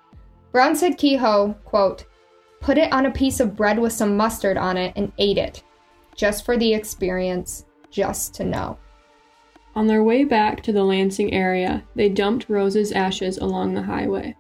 Brown 0.51 0.75
said 0.75 0.97
Kehoe, 0.97 1.53
quote, 1.65 2.05
put 2.59 2.77
it 2.77 2.91
on 2.91 3.05
a 3.05 3.11
piece 3.11 3.39
of 3.39 3.55
bread 3.55 3.79
with 3.79 3.93
some 3.93 4.17
mustard 4.17 4.57
on 4.57 4.77
it, 4.77 4.93
and 4.95 5.11
ate 5.17 5.37
it. 5.37 5.63
Just 6.15 6.43
for 6.43 6.57
the 6.57 6.73
experience, 6.73 7.65
just 7.91 8.33
to 8.35 8.43
know. 8.43 8.77
On 9.75 9.87
their 9.87 10.03
way 10.03 10.23
back 10.23 10.61
to 10.63 10.73
the 10.73 10.83
Lansing 10.83 11.33
area, 11.33 11.83
they 11.95 12.09
dumped 12.09 12.49
Rose's 12.49 12.91
ashes 12.91 13.37
along 13.37 13.73
the 13.73 13.83
highway. 13.83 14.35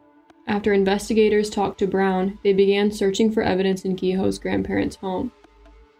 After 0.47 0.73
investigators 0.73 1.49
talked 1.49 1.77
to 1.79 1.87
Brown, 1.87 2.39
they 2.43 2.53
began 2.53 2.91
searching 2.91 3.31
for 3.31 3.43
evidence 3.43 3.85
in 3.85 3.95
Kehoe's 3.95 4.39
grandparents' 4.39 4.95
home. 4.95 5.31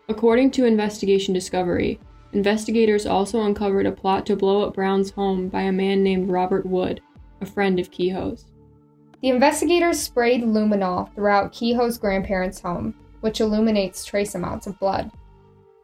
According 0.08 0.50
to 0.52 0.66
Investigation 0.66 1.36
Discovery, 1.36 2.00
investigators 2.34 3.06
also 3.06 3.44
uncovered 3.44 3.86
a 3.86 3.92
plot 3.92 4.26
to 4.26 4.36
blow 4.36 4.64
up 4.64 4.74
Brown's 4.74 5.12
home 5.12 5.50
by 5.50 5.62
a 5.62 5.72
man 5.72 6.04
named 6.04 6.30
Robert 6.32 6.66
Wood, 6.66 7.00
a 7.42 7.46
friend 7.46 7.80
of 7.80 7.92
Kehoe's. 7.92 8.46
The 9.22 9.30
investigators 9.30 10.00
sprayed 10.00 10.42
luminol 10.42 11.14
throughout 11.14 11.54
Kehoe's 11.54 12.00
grandparents' 12.00 12.62
home, 12.62 12.96
which 13.22 13.42
illuminates 13.42 14.04
trace 14.04 14.34
amounts 14.34 14.66
of 14.66 14.80
blood. 14.80 15.12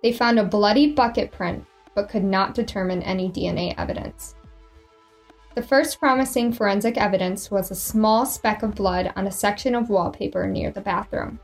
They 0.01 0.11
found 0.11 0.39
a 0.39 0.43
bloody 0.43 0.93
bucket 0.93 1.31
print, 1.31 1.65
but 1.95 2.09
could 2.09 2.23
not 2.23 2.53
determine 2.53 3.01
any 3.01 3.29
DNA 3.29 3.73
evidence. 3.77 4.35
The 5.55 5.63
first 5.63 5.99
promising 5.99 6.51
forensic 6.51 6.97
evidence 6.97 7.49
was 7.49 7.71
a 7.71 7.75
small 7.75 8.25
speck 8.25 8.61
of 8.61 8.75
blood 8.75 9.13
on 9.15 9.25
a 9.25 9.31
section 9.31 9.73
of 9.73 9.89
wallpaper 9.89 10.45
near 10.47 10.69
the 10.69 10.81
bathroom. 10.81 11.39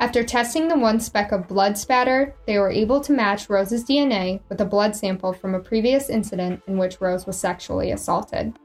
After 0.00 0.22
testing 0.22 0.68
the 0.68 0.78
one 0.78 1.00
speck 1.00 1.32
of 1.32 1.48
blood 1.48 1.78
spatter, 1.78 2.34
they 2.46 2.58
were 2.58 2.70
able 2.70 3.00
to 3.00 3.12
match 3.12 3.48
Rose's 3.48 3.84
DNA 3.84 4.40
with 4.48 4.60
a 4.60 4.64
blood 4.64 4.94
sample 4.94 5.32
from 5.32 5.54
a 5.54 5.60
previous 5.60 6.08
incident 6.08 6.62
in 6.66 6.78
which 6.78 7.00
Rose 7.00 7.26
was 7.26 7.38
sexually 7.38 7.92
assaulted. 7.92 8.56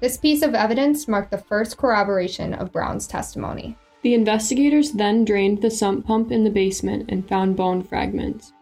This 0.00 0.16
piece 0.16 0.42
of 0.42 0.54
evidence 0.54 1.08
marked 1.08 1.30
the 1.30 1.38
first 1.38 1.76
corroboration 1.76 2.52
of 2.54 2.72
Brown's 2.72 3.06
testimony. 3.06 3.76
The 4.02 4.14
investigators 4.14 4.92
then 4.92 5.24
drained 5.24 5.62
the 5.62 5.70
sump 5.70 6.06
pump 6.06 6.30
in 6.30 6.44
the 6.44 6.50
basement 6.50 7.10
and 7.10 7.26
found 7.26 7.56
bone 7.56 7.82
fragments. 7.82 8.52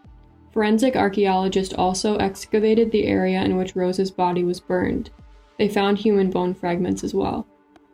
Forensic 0.54 0.94
archaeologists 0.94 1.74
also 1.74 2.14
excavated 2.18 2.92
the 2.92 3.06
area 3.06 3.42
in 3.42 3.56
which 3.56 3.74
Rose's 3.74 4.12
body 4.12 4.44
was 4.44 4.60
burned. 4.60 5.10
They 5.58 5.68
found 5.68 5.98
human 5.98 6.30
bone 6.30 6.54
fragments 6.54 7.02
as 7.02 7.12
well. 7.12 7.44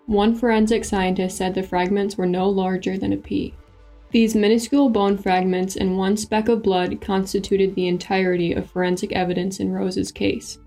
One 0.04 0.34
forensic 0.34 0.84
scientist 0.84 1.38
said 1.38 1.54
the 1.54 1.62
fragments 1.62 2.18
were 2.18 2.26
no 2.26 2.50
larger 2.50 2.98
than 2.98 3.14
a 3.14 3.16
pea. 3.16 3.54
These 4.10 4.34
minuscule 4.34 4.90
bone 4.90 5.16
fragments 5.16 5.76
and 5.76 5.96
one 5.96 6.18
speck 6.18 6.50
of 6.50 6.62
blood 6.62 7.00
constituted 7.00 7.74
the 7.74 7.88
entirety 7.88 8.52
of 8.52 8.70
forensic 8.70 9.12
evidence 9.12 9.58
in 9.58 9.72
Rose's 9.72 10.12
case. 10.12 10.58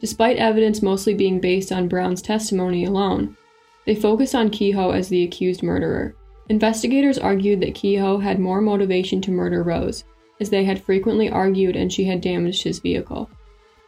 Despite 0.00 0.38
evidence 0.38 0.80
mostly 0.80 1.12
being 1.12 1.40
based 1.40 1.70
on 1.70 1.88
Brown's 1.88 2.22
testimony 2.22 2.86
alone, 2.86 3.36
they 3.84 3.94
focused 3.94 4.34
on 4.34 4.48
Kehoe 4.48 4.92
as 4.92 5.10
the 5.10 5.24
accused 5.24 5.62
murderer. 5.62 6.16
Investigators 6.48 7.18
argued 7.18 7.60
that 7.60 7.74
Kehoe 7.74 8.16
had 8.16 8.38
more 8.38 8.62
motivation 8.62 9.20
to 9.20 9.30
murder 9.30 9.62
Rose, 9.62 10.04
as 10.40 10.50
they 10.50 10.64
had 10.64 10.82
frequently 10.82 11.28
argued 11.28 11.76
and 11.76 11.92
she 11.92 12.04
had 12.04 12.20
damaged 12.20 12.62
his 12.62 12.78
vehicle. 12.78 13.30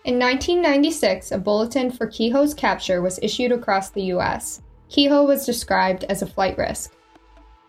In 0.04 0.18
1996, 0.18 1.32
a 1.32 1.38
bulletin 1.38 1.90
for 1.90 2.06
Kehoe's 2.06 2.54
capture 2.54 3.02
was 3.02 3.18
issued 3.22 3.52
across 3.52 3.90
the 3.90 4.04
U.S. 4.04 4.62
Kehoe 4.88 5.26
was 5.26 5.44
described 5.44 6.04
as 6.04 6.22
a 6.22 6.26
flight 6.26 6.56
risk. 6.56 6.92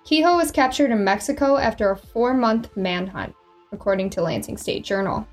Kehoe 0.06 0.38
was 0.38 0.52
captured 0.52 0.92
in 0.92 1.04
Mexico 1.04 1.58
after 1.58 1.92
a 1.92 1.98
four 1.98 2.34
month 2.34 2.76
manhunt, 2.76 3.36
according 3.72 4.10
to 4.12 4.22
Lansing 4.22 4.58
State 4.58 4.84
Journal. 4.84 5.28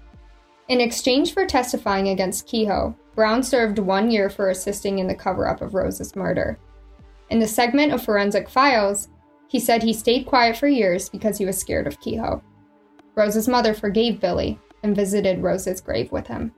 In 0.68 0.80
exchange 0.80 1.32
for 1.32 1.46
testifying 1.46 2.08
against 2.08 2.46
Kehoe, 2.46 2.94
Brown 3.14 3.42
served 3.42 3.78
one 3.78 4.10
year 4.10 4.28
for 4.28 4.50
assisting 4.50 4.98
in 4.98 5.06
the 5.06 5.14
cover 5.14 5.48
up 5.48 5.62
of 5.62 5.74
Rose's 5.74 6.14
murder. 6.14 6.58
In 7.30 7.38
the 7.38 7.48
segment 7.48 7.92
of 7.92 8.02
Forensic 8.02 8.48
Files, 8.48 9.08
he 9.48 9.58
said 9.58 9.82
he 9.82 9.92
stayed 9.92 10.26
quiet 10.26 10.56
for 10.56 10.68
years 10.68 11.08
because 11.08 11.38
he 11.38 11.46
was 11.46 11.58
scared 11.58 11.86
of 11.86 12.00
Kehoe. 12.00 12.42
Rose's 13.18 13.48
mother 13.48 13.74
forgave 13.74 14.20
Billy 14.20 14.60
and 14.84 14.94
visited 14.94 15.42
Rose's 15.42 15.80
grave 15.80 16.12
with 16.12 16.28
him. 16.28 16.52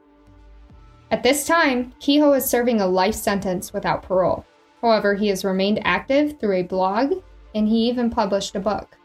At 1.11 1.23
this 1.23 1.47
time, 1.47 1.95
Kehoe 1.99 2.35
is 2.35 2.45
serving 2.45 2.81
a 2.81 2.87
life 2.87 3.15
sentence 3.15 3.73
without 3.73 4.03
parole. 4.03 4.45
However, 4.83 5.15
he 5.15 5.29
has 5.29 5.45
remained 5.45 5.81
active 5.85 6.39
through 6.39 6.57
a 6.57 6.63
blog 6.63 7.15
and 7.55 7.67
he 7.67 7.89
even 7.89 8.11
published 8.11 8.55
a 8.55 8.61
book. 8.61 8.97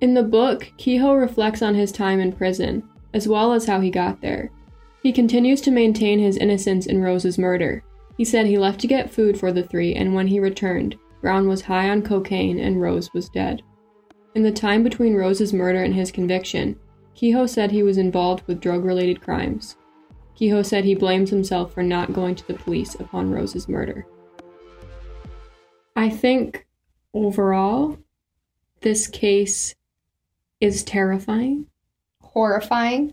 In 0.00 0.14
the 0.14 0.22
book, 0.22 0.72
Kehoe 0.78 1.14
reflects 1.14 1.62
on 1.62 1.76
his 1.76 1.92
time 1.92 2.18
in 2.18 2.32
prison 2.32 2.82
as 3.14 3.28
well 3.28 3.52
as 3.52 3.66
how 3.66 3.80
he 3.80 3.90
got 3.90 4.20
there. 4.20 4.50
He 5.02 5.12
continues 5.12 5.60
to 5.62 5.70
maintain 5.70 6.18
his 6.18 6.36
innocence 6.36 6.86
in 6.86 7.02
Rose's 7.02 7.38
murder. 7.38 7.82
He 8.16 8.24
said 8.24 8.46
he 8.46 8.58
left 8.58 8.80
to 8.80 8.86
get 8.86 9.10
food 9.10 9.38
for 9.38 9.50
the 9.50 9.62
three, 9.62 9.94
and 9.94 10.14
when 10.14 10.26
he 10.26 10.40
returned, 10.40 10.98
Brown 11.22 11.48
was 11.48 11.62
high 11.62 11.88
on 11.88 12.02
cocaine 12.02 12.58
and 12.58 12.80
Rose 12.80 13.12
was 13.14 13.28
dead. 13.28 13.62
In 14.34 14.42
the 14.42 14.52
time 14.52 14.82
between 14.82 15.14
Rose's 15.14 15.52
murder 15.52 15.82
and 15.82 15.94
his 15.94 16.10
conviction, 16.10 16.78
Kehoe 17.14 17.46
said 17.46 17.70
he 17.70 17.82
was 17.82 17.98
involved 17.98 18.46
with 18.46 18.60
drug 18.60 18.84
related 18.84 19.20
crimes. 19.20 19.76
Kehoe 20.34 20.62
said 20.62 20.84
he 20.84 20.94
blames 20.94 21.30
himself 21.30 21.74
for 21.74 21.82
not 21.82 22.12
going 22.12 22.34
to 22.36 22.46
the 22.46 22.54
police 22.54 22.94
upon 22.94 23.30
Rose's 23.30 23.68
murder. 23.68 24.06
I 25.96 26.08
think 26.08 26.66
overall, 27.12 27.98
this 28.80 29.06
case 29.06 29.74
is 30.60 30.82
terrifying 30.84 31.66
horrifying. 32.32 33.12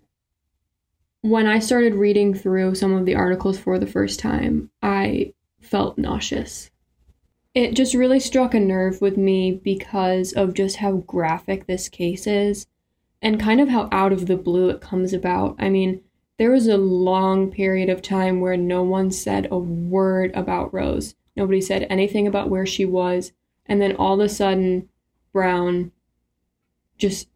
When 1.22 1.48
I 1.48 1.60
started 1.60 1.96
reading 1.96 2.34
through 2.34 2.76
some 2.76 2.94
of 2.94 3.06
the 3.06 3.16
articles 3.16 3.58
for 3.58 3.80
the 3.80 3.88
first 3.88 4.20
time, 4.20 4.70
I 4.82 5.34
felt 5.60 5.98
nauseous. 5.98 6.70
It 7.54 7.74
just 7.76 7.96
really 7.96 8.20
struck 8.20 8.54
a 8.54 8.60
nerve 8.60 9.02
with 9.02 9.18
me 9.18 9.52
because 9.52 10.34
of 10.34 10.54
just 10.54 10.78
how 10.78 10.98
graphic 11.08 11.66
this 11.66 11.90
case 11.90 12.28
is 12.28 12.68
and 13.22 13.40
kind 13.40 13.60
of 13.60 13.70
how 13.70 13.90
out 13.92 14.14
of 14.14 14.28
the 14.28 14.38
blue 14.38 14.70
it 14.70 14.82
comes 14.82 15.14
about. 15.14 15.56
I 15.58 15.70
mean, 15.70 16.02
there 16.38 16.52
was 16.52 16.68
a 16.68 16.78
long 16.78 17.50
period 17.52 17.90
of 17.90 18.02
time 18.02 18.40
where 18.40 18.58
no 18.58 18.84
one 18.84 19.12
said 19.12 19.48
a 19.50 19.58
word 19.58 20.32
about 20.36 20.74
Rose. 20.74 21.16
Nobody 21.36 21.62
said 21.62 21.88
anything 21.90 22.28
about 22.28 22.50
where 22.50 22.66
she 22.66 22.86
was. 22.86 23.32
And 23.66 23.82
then 23.82 23.96
all 23.96 24.20
of 24.22 24.26
a 24.26 24.30
sudden, 24.30 24.90
Brown 25.34 25.92
just 26.98 27.28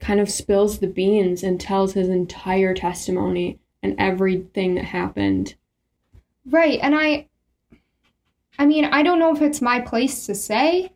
kind 0.00 0.20
of 0.20 0.30
spills 0.30 0.78
the 0.78 0.86
beans 0.86 1.42
and 1.42 1.60
tells 1.60 1.94
his 1.94 2.08
entire 2.08 2.74
testimony 2.74 3.58
and 3.82 3.94
everything 3.98 4.74
that 4.74 4.86
happened. 4.86 5.54
Right. 6.44 6.78
And 6.82 6.94
I 6.94 7.28
I 8.58 8.66
mean, 8.66 8.84
I 8.84 9.02
don't 9.02 9.18
know 9.18 9.34
if 9.34 9.42
it's 9.42 9.62
my 9.62 9.80
place 9.80 10.26
to 10.26 10.34
say, 10.34 10.92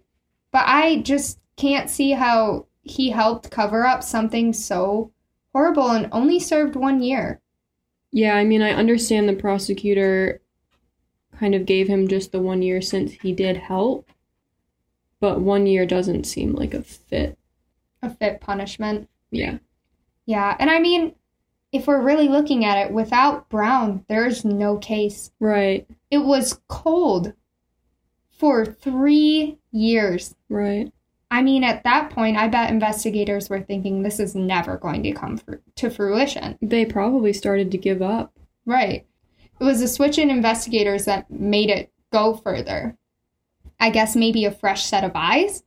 but 0.53 0.65
I 0.67 0.99
just 1.03 1.39
can't 1.57 1.91
see 1.91 2.13
how 2.13 2.67
he 2.83 3.11
helped 3.11 3.51
cover 3.51 3.85
up 3.87 4.03
something 4.03 4.53
so 4.53 5.11
horrible 5.53 5.91
and 5.91 6.09
only 6.13 6.39
served 6.39 6.77
1 6.77 7.03
year. 7.03 7.41
Yeah, 8.13 8.37
I 8.37 8.45
mean, 8.45 8.63
I 8.63 8.73
understand 8.73 9.29
the 9.29 9.35
prosecutor 9.35 10.41
kind 11.39 11.55
of 11.55 11.67
gave 11.67 11.89
him 11.89 12.09
just 12.09 12.33
the 12.33 12.41
1 12.41 12.63
year 12.63 12.81
since 12.81 13.13
he 13.13 13.33
did 13.33 13.57
help, 13.57 14.09
but 15.21 15.41
1 15.41 15.67
year 15.67 15.87
doesn't 15.87 16.25
seem 16.25 16.55
like 16.55 16.75
a 16.75 16.83
fit 16.83 17.39
a 18.03 18.11
fit 18.11 18.41
punishment. 18.41 19.09
Yeah. 19.31 19.59
Yeah, 20.27 20.57
and 20.59 20.71
I 20.71 20.79
mean, 20.79 21.15
if 21.73 21.87
we're 21.87 22.03
really 22.03 22.29
looking 22.29 22.65
at 22.65 22.87
it, 22.87 22.93
without 22.93 23.49
Brown, 23.49 24.05
there's 24.09 24.45
no 24.45 24.77
case. 24.79 25.31
Right. 25.41 25.87
It 26.11 26.19
was 26.19 26.61
cold 26.69 27.33
for 28.39 28.65
three 28.65 29.59
years. 29.73 30.35
Right. 30.49 30.93
I 31.31 31.43
mean, 31.43 31.65
at 31.65 31.83
that 31.85 32.11
point, 32.11 32.37
I 32.37 32.49
bet 32.49 32.71
investigators 32.71 33.51
were 33.51 33.61
thinking 33.61 34.03
this 34.03 34.21
is 34.21 34.35
never 34.35 34.77
going 34.77 35.03
to 35.03 35.13
come 35.13 35.41
to 35.75 35.91
fruition. 35.91 36.57
They 36.63 36.85
probably 36.85 37.33
started 37.33 37.71
to 37.73 37.79
give 37.79 38.01
up. 38.01 38.33
Right. 38.65 39.07
It 39.59 39.65
was 39.65 39.83
a 39.83 39.89
switch 39.89 40.19
in 40.19 40.31
investigators 40.31 41.05
that 41.07 41.31
made 41.31 41.71
it 41.71 41.91
go 42.13 42.35
further. 42.35 42.97
I 43.81 43.91
guess 43.91 44.15
maybe 44.15 44.45
a 44.45 44.51
fresh 44.51 44.85
set 44.85 45.05
of 45.05 45.13
eyes 45.15 45.65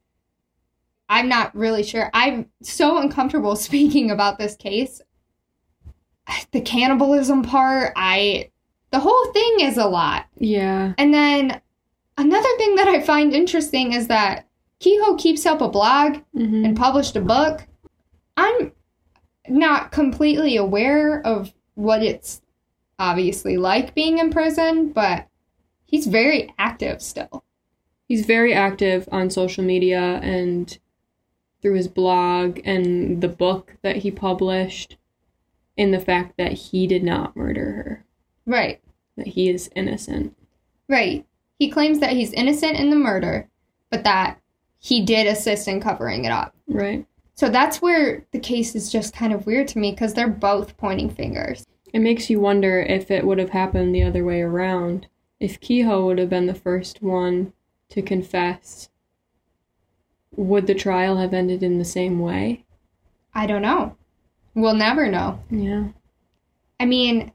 I'm 1.09 1.27
not 1.27 1.55
really 1.55 1.83
sure. 1.83 2.09
I'm 2.13 2.45
so 2.61 2.99
uncomfortable 2.99 3.55
speaking 3.55 4.11
about 4.11 4.37
this 4.37 4.55
case. 4.55 5.01
The 6.51 6.61
cannibalism 6.61 7.41
part, 7.41 7.91
I 7.95 8.51
the 8.91 8.99
whole 8.99 9.33
thing 9.33 9.61
is 9.61 9.77
a 9.77 9.87
lot. 9.87 10.27
Yeah. 10.37 10.93
And 10.97 11.13
then 11.13 11.59
another 12.19 12.49
thing 12.57 12.75
that 12.75 12.87
I 12.87 13.01
find 13.01 13.33
interesting 13.33 13.93
is 13.93 14.07
that 14.07 14.47
Kehoe 14.79 15.15
keeps 15.15 15.45
up 15.45 15.61
a 15.61 15.69
blog 15.69 16.19
mm-hmm. 16.35 16.65
and 16.65 16.77
published 16.77 17.15
a 17.15 17.21
book. 17.21 17.61
I'm 18.37 18.73
not 19.47 19.91
completely 19.91 20.57
aware 20.57 21.25
of 21.25 21.53
what 21.75 22.03
it's 22.03 22.41
obviously 22.97 23.57
like 23.57 23.95
being 23.95 24.19
in 24.19 24.31
prison, 24.31 24.91
but 24.91 25.27
he's 25.85 26.07
very 26.07 26.53
active 26.59 27.01
still. 27.01 27.43
He's 28.07 28.25
very 28.25 28.53
active 28.53 29.07
on 29.11 29.29
social 29.29 29.63
media 29.63 30.19
and 30.21 30.77
through 31.61 31.75
his 31.75 31.87
blog 31.87 32.59
and 32.65 33.21
the 33.21 33.27
book 33.27 33.75
that 33.81 33.97
he 33.97 34.11
published 34.11 34.97
in 35.77 35.91
the 35.91 35.99
fact 35.99 36.35
that 36.37 36.53
he 36.53 36.87
did 36.87 37.03
not 37.03 37.35
murder 37.35 37.71
her. 37.71 38.05
Right. 38.45 38.81
That 39.15 39.27
he 39.27 39.49
is 39.49 39.69
innocent. 39.75 40.35
Right. 40.87 41.25
He 41.59 41.69
claims 41.69 41.99
that 41.99 42.13
he's 42.13 42.33
innocent 42.33 42.77
in 42.77 42.89
the 42.89 42.95
murder, 42.95 43.49
but 43.91 44.03
that 44.05 44.39
he 44.79 45.03
did 45.03 45.27
assist 45.27 45.67
in 45.67 45.81
covering 45.81 46.25
it 46.25 46.31
up. 46.31 46.55
Right. 46.67 47.05
So 47.35 47.49
that's 47.49 47.81
where 47.81 48.25
the 48.31 48.39
case 48.39 48.75
is 48.75 48.91
just 48.91 49.13
kind 49.13 49.33
of 49.33 49.45
weird 49.45 49.67
to 49.69 49.79
me 49.79 49.91
because 49.91 50.13
they're 50.13 50.27
both 50.27 50.77
pointing 50.77 51.09
fingers. 51.09 51.65
It 51.93 51.99
makes 51.99 52.29
you 52.29 52.39
wonder 52.39 52.79
if 52.79 53.11
it 53.11 53.25
would 53.25 53.39
have 53.39 53.49
happened 53.49 53.93
the 53.93 54.03
other 54.03 54.23
way 54.23 54.41
around. 54.41 55.07
If 55.39 55.59
Kehoe 55.59 56.05
would 56.05 56.17
have 56.17 56.29
been 56.29 56.45
the 56.47 56.53
first 56.53 57.01
one 57.01 57.53
to 57.89 58.01
confess, 58.01 58.89
would 60.35 60.67
the 60.67 60.75
trial 60.75 61.17
have 61.17 61.33
ended 61.33 61.63
in 61.63 61.77
the 61.77 61.85
same 61.85 62.19
way? 62.19 62.65
I 63.33 63.47
don't 63.47 63.61
know. 63.61 63.95
We'll 64.53 64.75
never 64.75 65.07
know. 65.07 65.41
Yeah. 65.49 65.89
I 66.79 66.85
mean, 66.85 67.31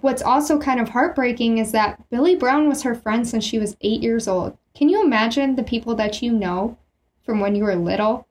what's 0.00 0.22
also 0.22 0.58
kind 0.58 0.80
of 0.80 0.90
heartbreaking 0.90 1.58
is 1.58 1.72
that 1.72 2.08
Billy 2.10 2.34
Brown 2.34 2.68
was 2.68 2.82
her 2.82 2.94
friend 2.94 3.26
since 3.26 3.44
she 3.44 3.58
was 3.58 3.76
eight 3.80 4.02
years 4.02 4.28
old. 4.28 4.56
Can 4.74 4.88
you 4.88 5.02
imagine 5.02 5.56
the 5.56 5.62
people 5.62 5.94
that 5.94 6.22
you 6.22 6.32
know 6.32 6.76
from 7.24 7.40
when 7.40 7.54
you 7.54 7.64
were 7.64 7.76
little 7.76 8.26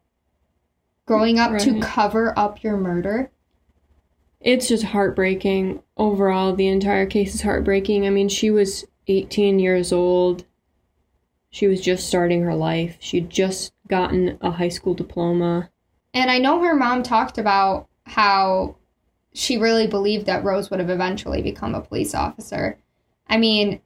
growing 1.06 1.40
up 1.40 1.58
to 1.60 1.80
cover 1.80 2.38
up 2.38 2.64
your 2.64 2.78
murder? 2.78 3.32
It's 4.40 4.68
just 4.68 4.84
heartbreaking. 4.86 5.82
Overall, 5.98 6.56
the 6.56 6.68
entire 6.68 7.06
case 7.06 7.34
is 7.34 7.42
heartbreaking. 7.42 8.06
I 8.06 8.12
mean, 8.12 8.30
she 8.30 8.52
was 8.52 8.86
18 9.08 9.60
years 9.60 9.92
old. 9.92 10.46
She 11.50 11.68
was 11.68 11.82
just 11.82 12.08
starting 12.08 12.44
her 12.44 12.54
life. 12.54 12.98
She'd 13.00 13.30
just 13.30 13.74
gotten 13.88 14.38
a 14.42 14.52
high 14.52 14.70
school 14.70 14.94
diploma. 14.94 15.70
And 16.14 16.30
I 16.30 16.38
know 16.38 16.62
her 16.62 16.76
mom 16.76 17.02
talked 17.02 17.38
about 17.38 17.88
how 18.06 18.76
she 19.36 19.58
really 19.58 19.86
believed 19.86 20.26
that 20.26 20.46
Rose 20.46 20.70
would 20.70 20.80
have 20.80 20.90
eventually 20.90 21.42
become 21.42 21.76
a 21.76 21.82
police 21.82 22.16
officer. 22.16 22.78
I 23.28 23.38
mean, 23.38 23.82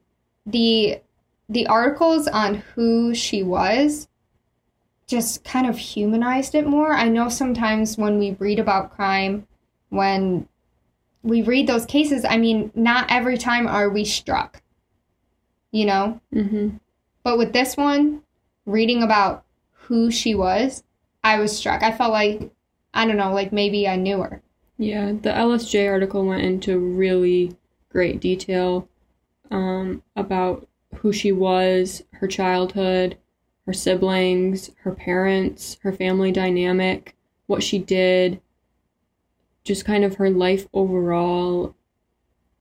the 0.46 1.02
the 1.50 1.66
articles 1.66 2.28
on 2.28 2.56
who 2.56 3.16
she 3.16 3.42
was 3.42 4.08
just 5.08 5.44
kind 5.44 5.66
of 5.66 5.76
humanized 5.76 6.54
it 6.54 6.68
more. 6.68 6.94
I 6.94 7.10
know 7.10 7.30
sometimes 7.30 7.98
when 7.98 8.20
we 8.20 8.36
read 8.38 8.60
about 8.60 8.96
crime, 8.96 9.48
when 9.90 10.48
we 11.24 11.42
read 11.42 11.66
those 11.66 11.88
cases, 11.88 12.24
I 12.24 12.38
mean, 12.38 12.72
not 12.76 13.08
every 13.10 13.40
time 13.40 13.68
are 13.68 13.90
we 13.90 14.06
struck. 14.06 14.62
You 15.72 15.86
know? 15.86 16.22
Mm-hmm. 16.32 16.78
But 17.24 17.40
with 17.40 17.54
this 17.54 17.76
one, 17.76 18.22
reading 18.68 19.02
about 19.02 19.44
who 19.72 20.12
she 20.12 20.36
was, 20.36 20.84
I 21.24 21.40
was 21.40 21.58
struck. 21.58 21.82
I 21.82 21.92
felt 21.92 22.12
like, 22.12 22.52
I 22.94 23.08
don't 23.08 23.18
know, 23.18 23.34
like 23.34 23.52
maybe 23.52 23.88
I 23.88 23.96
knew 23.96 24.22
her. 24.22 24.44
Yeah, 24.80 25.12
the 25.12 25.30
LSJ 25.36 25.88
article 25.88 26.26
went 26.26 26.42
into 26.42 26.80
really 26.80 27.56
great 27.90 28.20
detail 28.20 28.88
um, 29.52 30.02
about 30.16 30.68
who 30.96 31.14
she 31.14 31.32
was, 31.32 32.04
her 32.14 32.28
childhood, 32.28 33.18
her 33.68 33.74
siblings, 33.74 34.72
her 34.84 34.94
parents, 34.94 35.78
her 35.82 35.92
family 35.92 36.32
dynamic, 36.32 37.16
what 37.46 37.62
she 37.62 37.78
did, 37.78 38.42
just 39.64 39.86
kind 39.86 40.04
of 40.06 40.16
her 40.16 40.30
life 40.30 40.68
overall, 40.74 41.76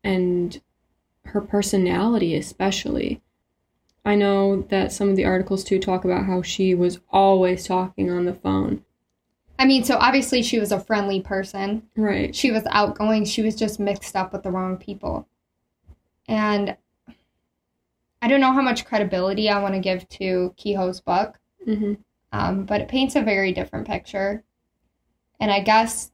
and 0.05 0.61
her 1.27 1.41
personality, 1.41 2.35
especially. 2.35 3.23
I 4.05 4.17
know 4.17 4.63
that 4.71 4.93
some 4.93 5.09
of 5.09 5.17
the 5.17 5.25
articles 5.25 5.65
too 5.65 5.79
talk 5.79 6.05
about 6.05 6.27
how 6.27 6.43
she 6.43 6.75
was 6.75 7.01
always 7.11 7.67
talking 7.67 8.11
on 8.11 8.25
the 8.25 8.35
phone. 8.35 8.85
I 9.59 9.65
mean, 9.65 9.83
so 9.83 9.97
obviously 9.97 10.43
she 10.43 10.61
was 10.61 10.71
a 10.71 10.79
friendly 10.81 11.21
person. 11.21 11.83
Right. 11.97 12.35
She 12.35 12.53
was 12.53 12.63
outgoing. 12.71 13.25
She 13.25 13.43
was 13.43 13.57
just 13.57 13.81
mixed 13.81 14.15
up 14.15 14.33
with 14.33 14.45
the 14.45 14.51
wrong 14.51 14.77
people. 14.77 15.27
And 16.29 16.77
I 18.23 18.29
don't 18.29 18.41
know 18.41 18.53
how 18.53 18.63
much 18.63 18.85
credibility 18.85 19.49
I 19.49 19.61
want 19.61 19.75
to 19.75 19.81
give 19.81 20.09
to 20.11 20.55
Kehoe's 20.57 21.01
book, 21.01 21.39
Mm-hmm. 21.67 21.95
um, 22.33 22.65
but 22.65 22.81
it 22.81 22.89
paints 22.89 23.15
a 23.17 23.23
very 23.23 23.53
different 23.53 23.87
picture. 23.87 24.43
And 25.41 25.51
I 25.51 25.61
guess, 25.61 26.13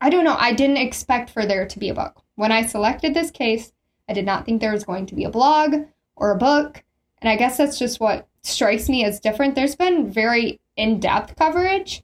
I 0.00 0.10
don't 0.10 0.24
know, 0.24 0.36
I 0.38 0.52
didn't 0.52 0.76
expect 0.76 1.30
for 1.30 1.44
there 1.44 1.66
to 1.66 1.78
be 1.78 1.88
a 1.88 1.94
book. 1.94 2.22
When 2.36 2.52
I 2.52 2.64
selected 2.66 3.14
this 3.14 3.30
case, 3.30 3.72
I 4.08 4.12
did 4.12 4.24
not 4.24 4.44
think 4.44 4.60
there 4.60 4.72
was 4.72 4.84
going 4.84 5.06
to 5.06 5.14
be 5.14 5.24
a 5.24 5.30
blog 5.30 5.74
or 6.14 6.30
a 6.30 6.38
book. 6.38 6.84
And 7.20 7.28
I 7.28 7.36
guess 7.36 7.56
that's 7.56 7.78
just 7.78 8.00
what 8.00 8.28
strikes 8.42 8.88
me 8.88 9.04
as 9.04 9.18
different. 9.18 9.54
There's 9.54 9.76
been 9.76 10.10
very 10.10 10.60
in 10.76 11.00
depth 11.00 11.36
coverage. 11.36 12.02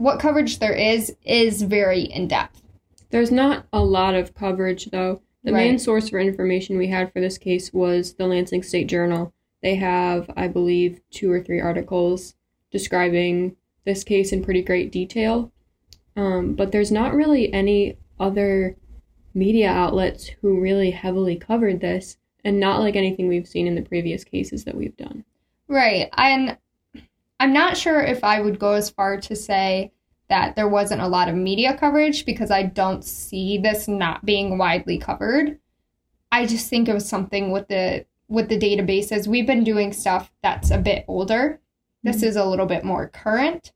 What 0.00 0.18
coverage 0.18 0.60
there 0.60 0.72
is, 0.72 1.14
is 1.26 1.60
very 1.60 2.04
in 2.04 2.26
depth. 2.26 2.62
There's 3.10 3.30
not 3.30 3.66
a 3.70 3.84
lot 3.84 4.14
of 4.14 4.34
coverage, 4.34 4.86
though. 4.86 5.20
The 5.44 5.52
main 5.52 5.78
source 5.78 6.08
for 6.08 6.18
information 6.18 6.78
we 6.78 6.86
had 6.86 7.12
for 7.12 7.20
this 7.20 7.36
case 7.36 7.70
was 7.70 8.14
the 8.14 8.26
Lansing 8.26 8.62
State 8.62 8.86
Journal. 8.86 9.34
They 9.62 9.74
have, 9.74 10.30
I 10.34 10.48
believe, 10.48 11.02
two 11.10 11.30
or 11.30 11.42
three 11.42 11.60
articles 11.60 12.34
describing 12.70 13.56
this 13.84 14.02
case 14.02 14.32
in 14.32 14.42
pretty 14.42 14.62
great 14.62 14.90
detail. 14.90 15.52
Um, 16.16 16.54
but 16.54 16.72
there's 16.72 16.90
not 16.90 17.12
really 17.12 17.52
any 17.52 17.98
other 18.18 18.76
media 19.34 19.68
outlets 19.68 20.30
who 20.40 20.62
really 20.62 20.92
heavily 20.92 21.36
covered 21.36 21.82
this, 21.82 22.16
and 22.42 22.58
not 22.58 22.80
like 22.80 22.96
anything 22.96 23.28
we've 23.28 23.46
seen 23.46 23.66
in 23.66 23.74
the 23.74 23.82
previous 23.82 24.24
cases 24.24 24.64
that 24.64 24.76
we've 24.76 24.96
done. 24.96 25.26
Right. 25.68 26.08
And 26.16 26.56
I'm 27.40 27.52
not 27.52 27.76
sure 27.76 28.00
if 28.00 28.22
I 28.22 28.40
would 28.40 28.58
go 28.58 28.74
as 28.74 28.90
far 28.90 29.16
to 29.16 29.34
say 29.34 29.92
that 30.28 30.54
there 30.54 30.68
wasn't 30.68 31.00
a 31.00 31.08
lot 31.08 31.28
of 31.28 31.34
media 31.34 31.76
coverage 31.76 32.24
because 32.24 32.50
I 32.50 32.62
don't 32.62 33.04
see 33.04 33.58
this 33.58 33.88
not 33.88 34.24
being 34.24 34.58
widely 34.58 34.98
covered. 34.98 35.58
I 36.30 36.46
just 36.46 36.68
think 36.70 36.88
it 36.88 36.94
was 36.94 37.08
something 37.08 37.50
with 37.50 37.66
the 37.68 38.04
with 38.28 38.48
the 38.48 38.58
databases. 38.58 39.26
We've 39.26 39.46
been 39.46 39.64
doing 39.64 39.92
stuff 39.92 40.30
that's 40.40 40.70
a 40.70 40.78
bit 40.78 41.04
older. 41.08 41.58
This 42.04 42.18
Mhm. 42.20 42.24
is 42.28 42.36
a 42.36 42.44
little 42.44 42.66
bit 42.66 42.84
more 42.84 43.08
current. 43.08 43.72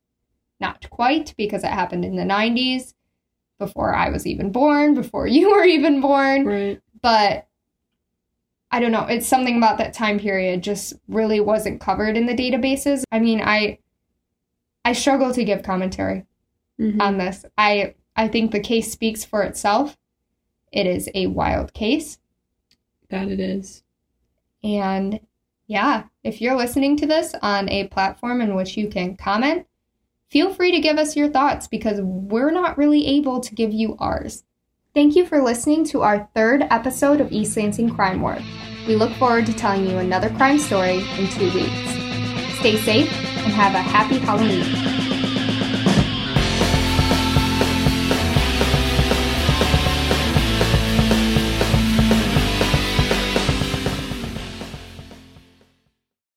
Not 0.60 0.88
quite 0.90 1.34
because 1.36 1.64
it 1.64 1.70
happened 1.72 2.04
in 2.04 2.14
the 2.14 2.24
90s 2.24 2.94
before 3.58 3.92
I 3.94 4.10
was 4.10 4.26
even 4.28 4.52
born, 4.52 4.94
before 4.94 5.26
you 5.36 5.50
were 5.50 5.64
even 5.64 6.00
born 6.00 6.44
Right. 6.44 6.80
but 7.02 7.48
I 8.74 8.80
don't 8.80 8.90
know. 8.90 9.06
It's 9.06 9.28
something 9.28 9.56
about 9.56 9.78
that 9.78 9.92
time 9.94 10.18
period 10.18 10.60
just 10.60 10.94
really 11.06 11.38
wasn't 11.38 11.80
covered 11.80 12.16
in 12.16 12.26
the 12.26 12.34
databases. 12.34 13.04
I 13.12 13.20
mean, 13.20 13.40
I 13.40 13.78
I 14.84 14.94
struggle 14.94 15.32
to 15.32 15.44
give 15.44 15.62
commentary 15.62 16.24
Mhm. 16.80 17.00
on 17.00 17.18
this. 17.18 17.44
I 17.56 17.94
I 18.16 18.26
think 18.26 18.50
the 18.50 18.58
case 18.58 18.90
speaks 18.90 19.24
for 19.24 19.44
itself. 19.44 19.96
It 20.72 20.88
is 20.88 21.08
a 21.14 21.28
wild 21.28 21.72
case, 21.72 22.18
that 23.10 23.28
it 23.28 23.38
is. 23.38 23.84
and 24.64 25.20
yeah, 25.68 26.04
if 26.24 26.40
you're 26.42 26.56
listening 26.56 26.96
to 26.96 27.06
this 27.06 27.32
on 27.42 27.68
a 27.68 27.86
platform 27.88 28.40
in 28.40 28.56
which 28.56 28.76
you 28.76 28.88
can 28.88 29.16
comment, 29.16 29.66
feel 30.30 30.52
free 30.52 30.72
to 30.72 30.80
give 30.80 30.98
us 30.98 31.14
your 31.16 31.28
thoughts 31.28 31.68
because 31.68 32.00
we're 32.02 32.50
not 32.50 32.76
really 32.76 33.06
able 33.06 33.38
to 33.38 33.54
give 33.54 33.72
you 33.72 33.94
ours. 34.00 34.42
Thank 34.94 35.16
you 35.16 35.26
for 35.26 35.42
listening 35.42 35.84
to 35.86 36.02
our 36.02 36.28
third 36.36 36.62
episode 36.70 37.20
of 37.20 37.32
East 37.32 37.56
Lansing 37.56 37.92
Crime 37.92 38.20
War. 38.20 38.38
We 38.86 38.94
look 38.94 39.10
forward 39.14 39.44
to 39.46 39.52
telling 39.52 39.90
you 39.90 39.98
another 39.98 40.30
crime 40.30 40.60
story 40.60 40.98
in 41.18 41.26
two 41.30 41.52
weeks. 41.52 41.90
Stay 42.60 42.76
safe 42.76 43.12
and 43.38 43.52
have 43.52 43.74
a 43.74 43.78
happy 43.78 44.18
Halloween. 44.18 44.93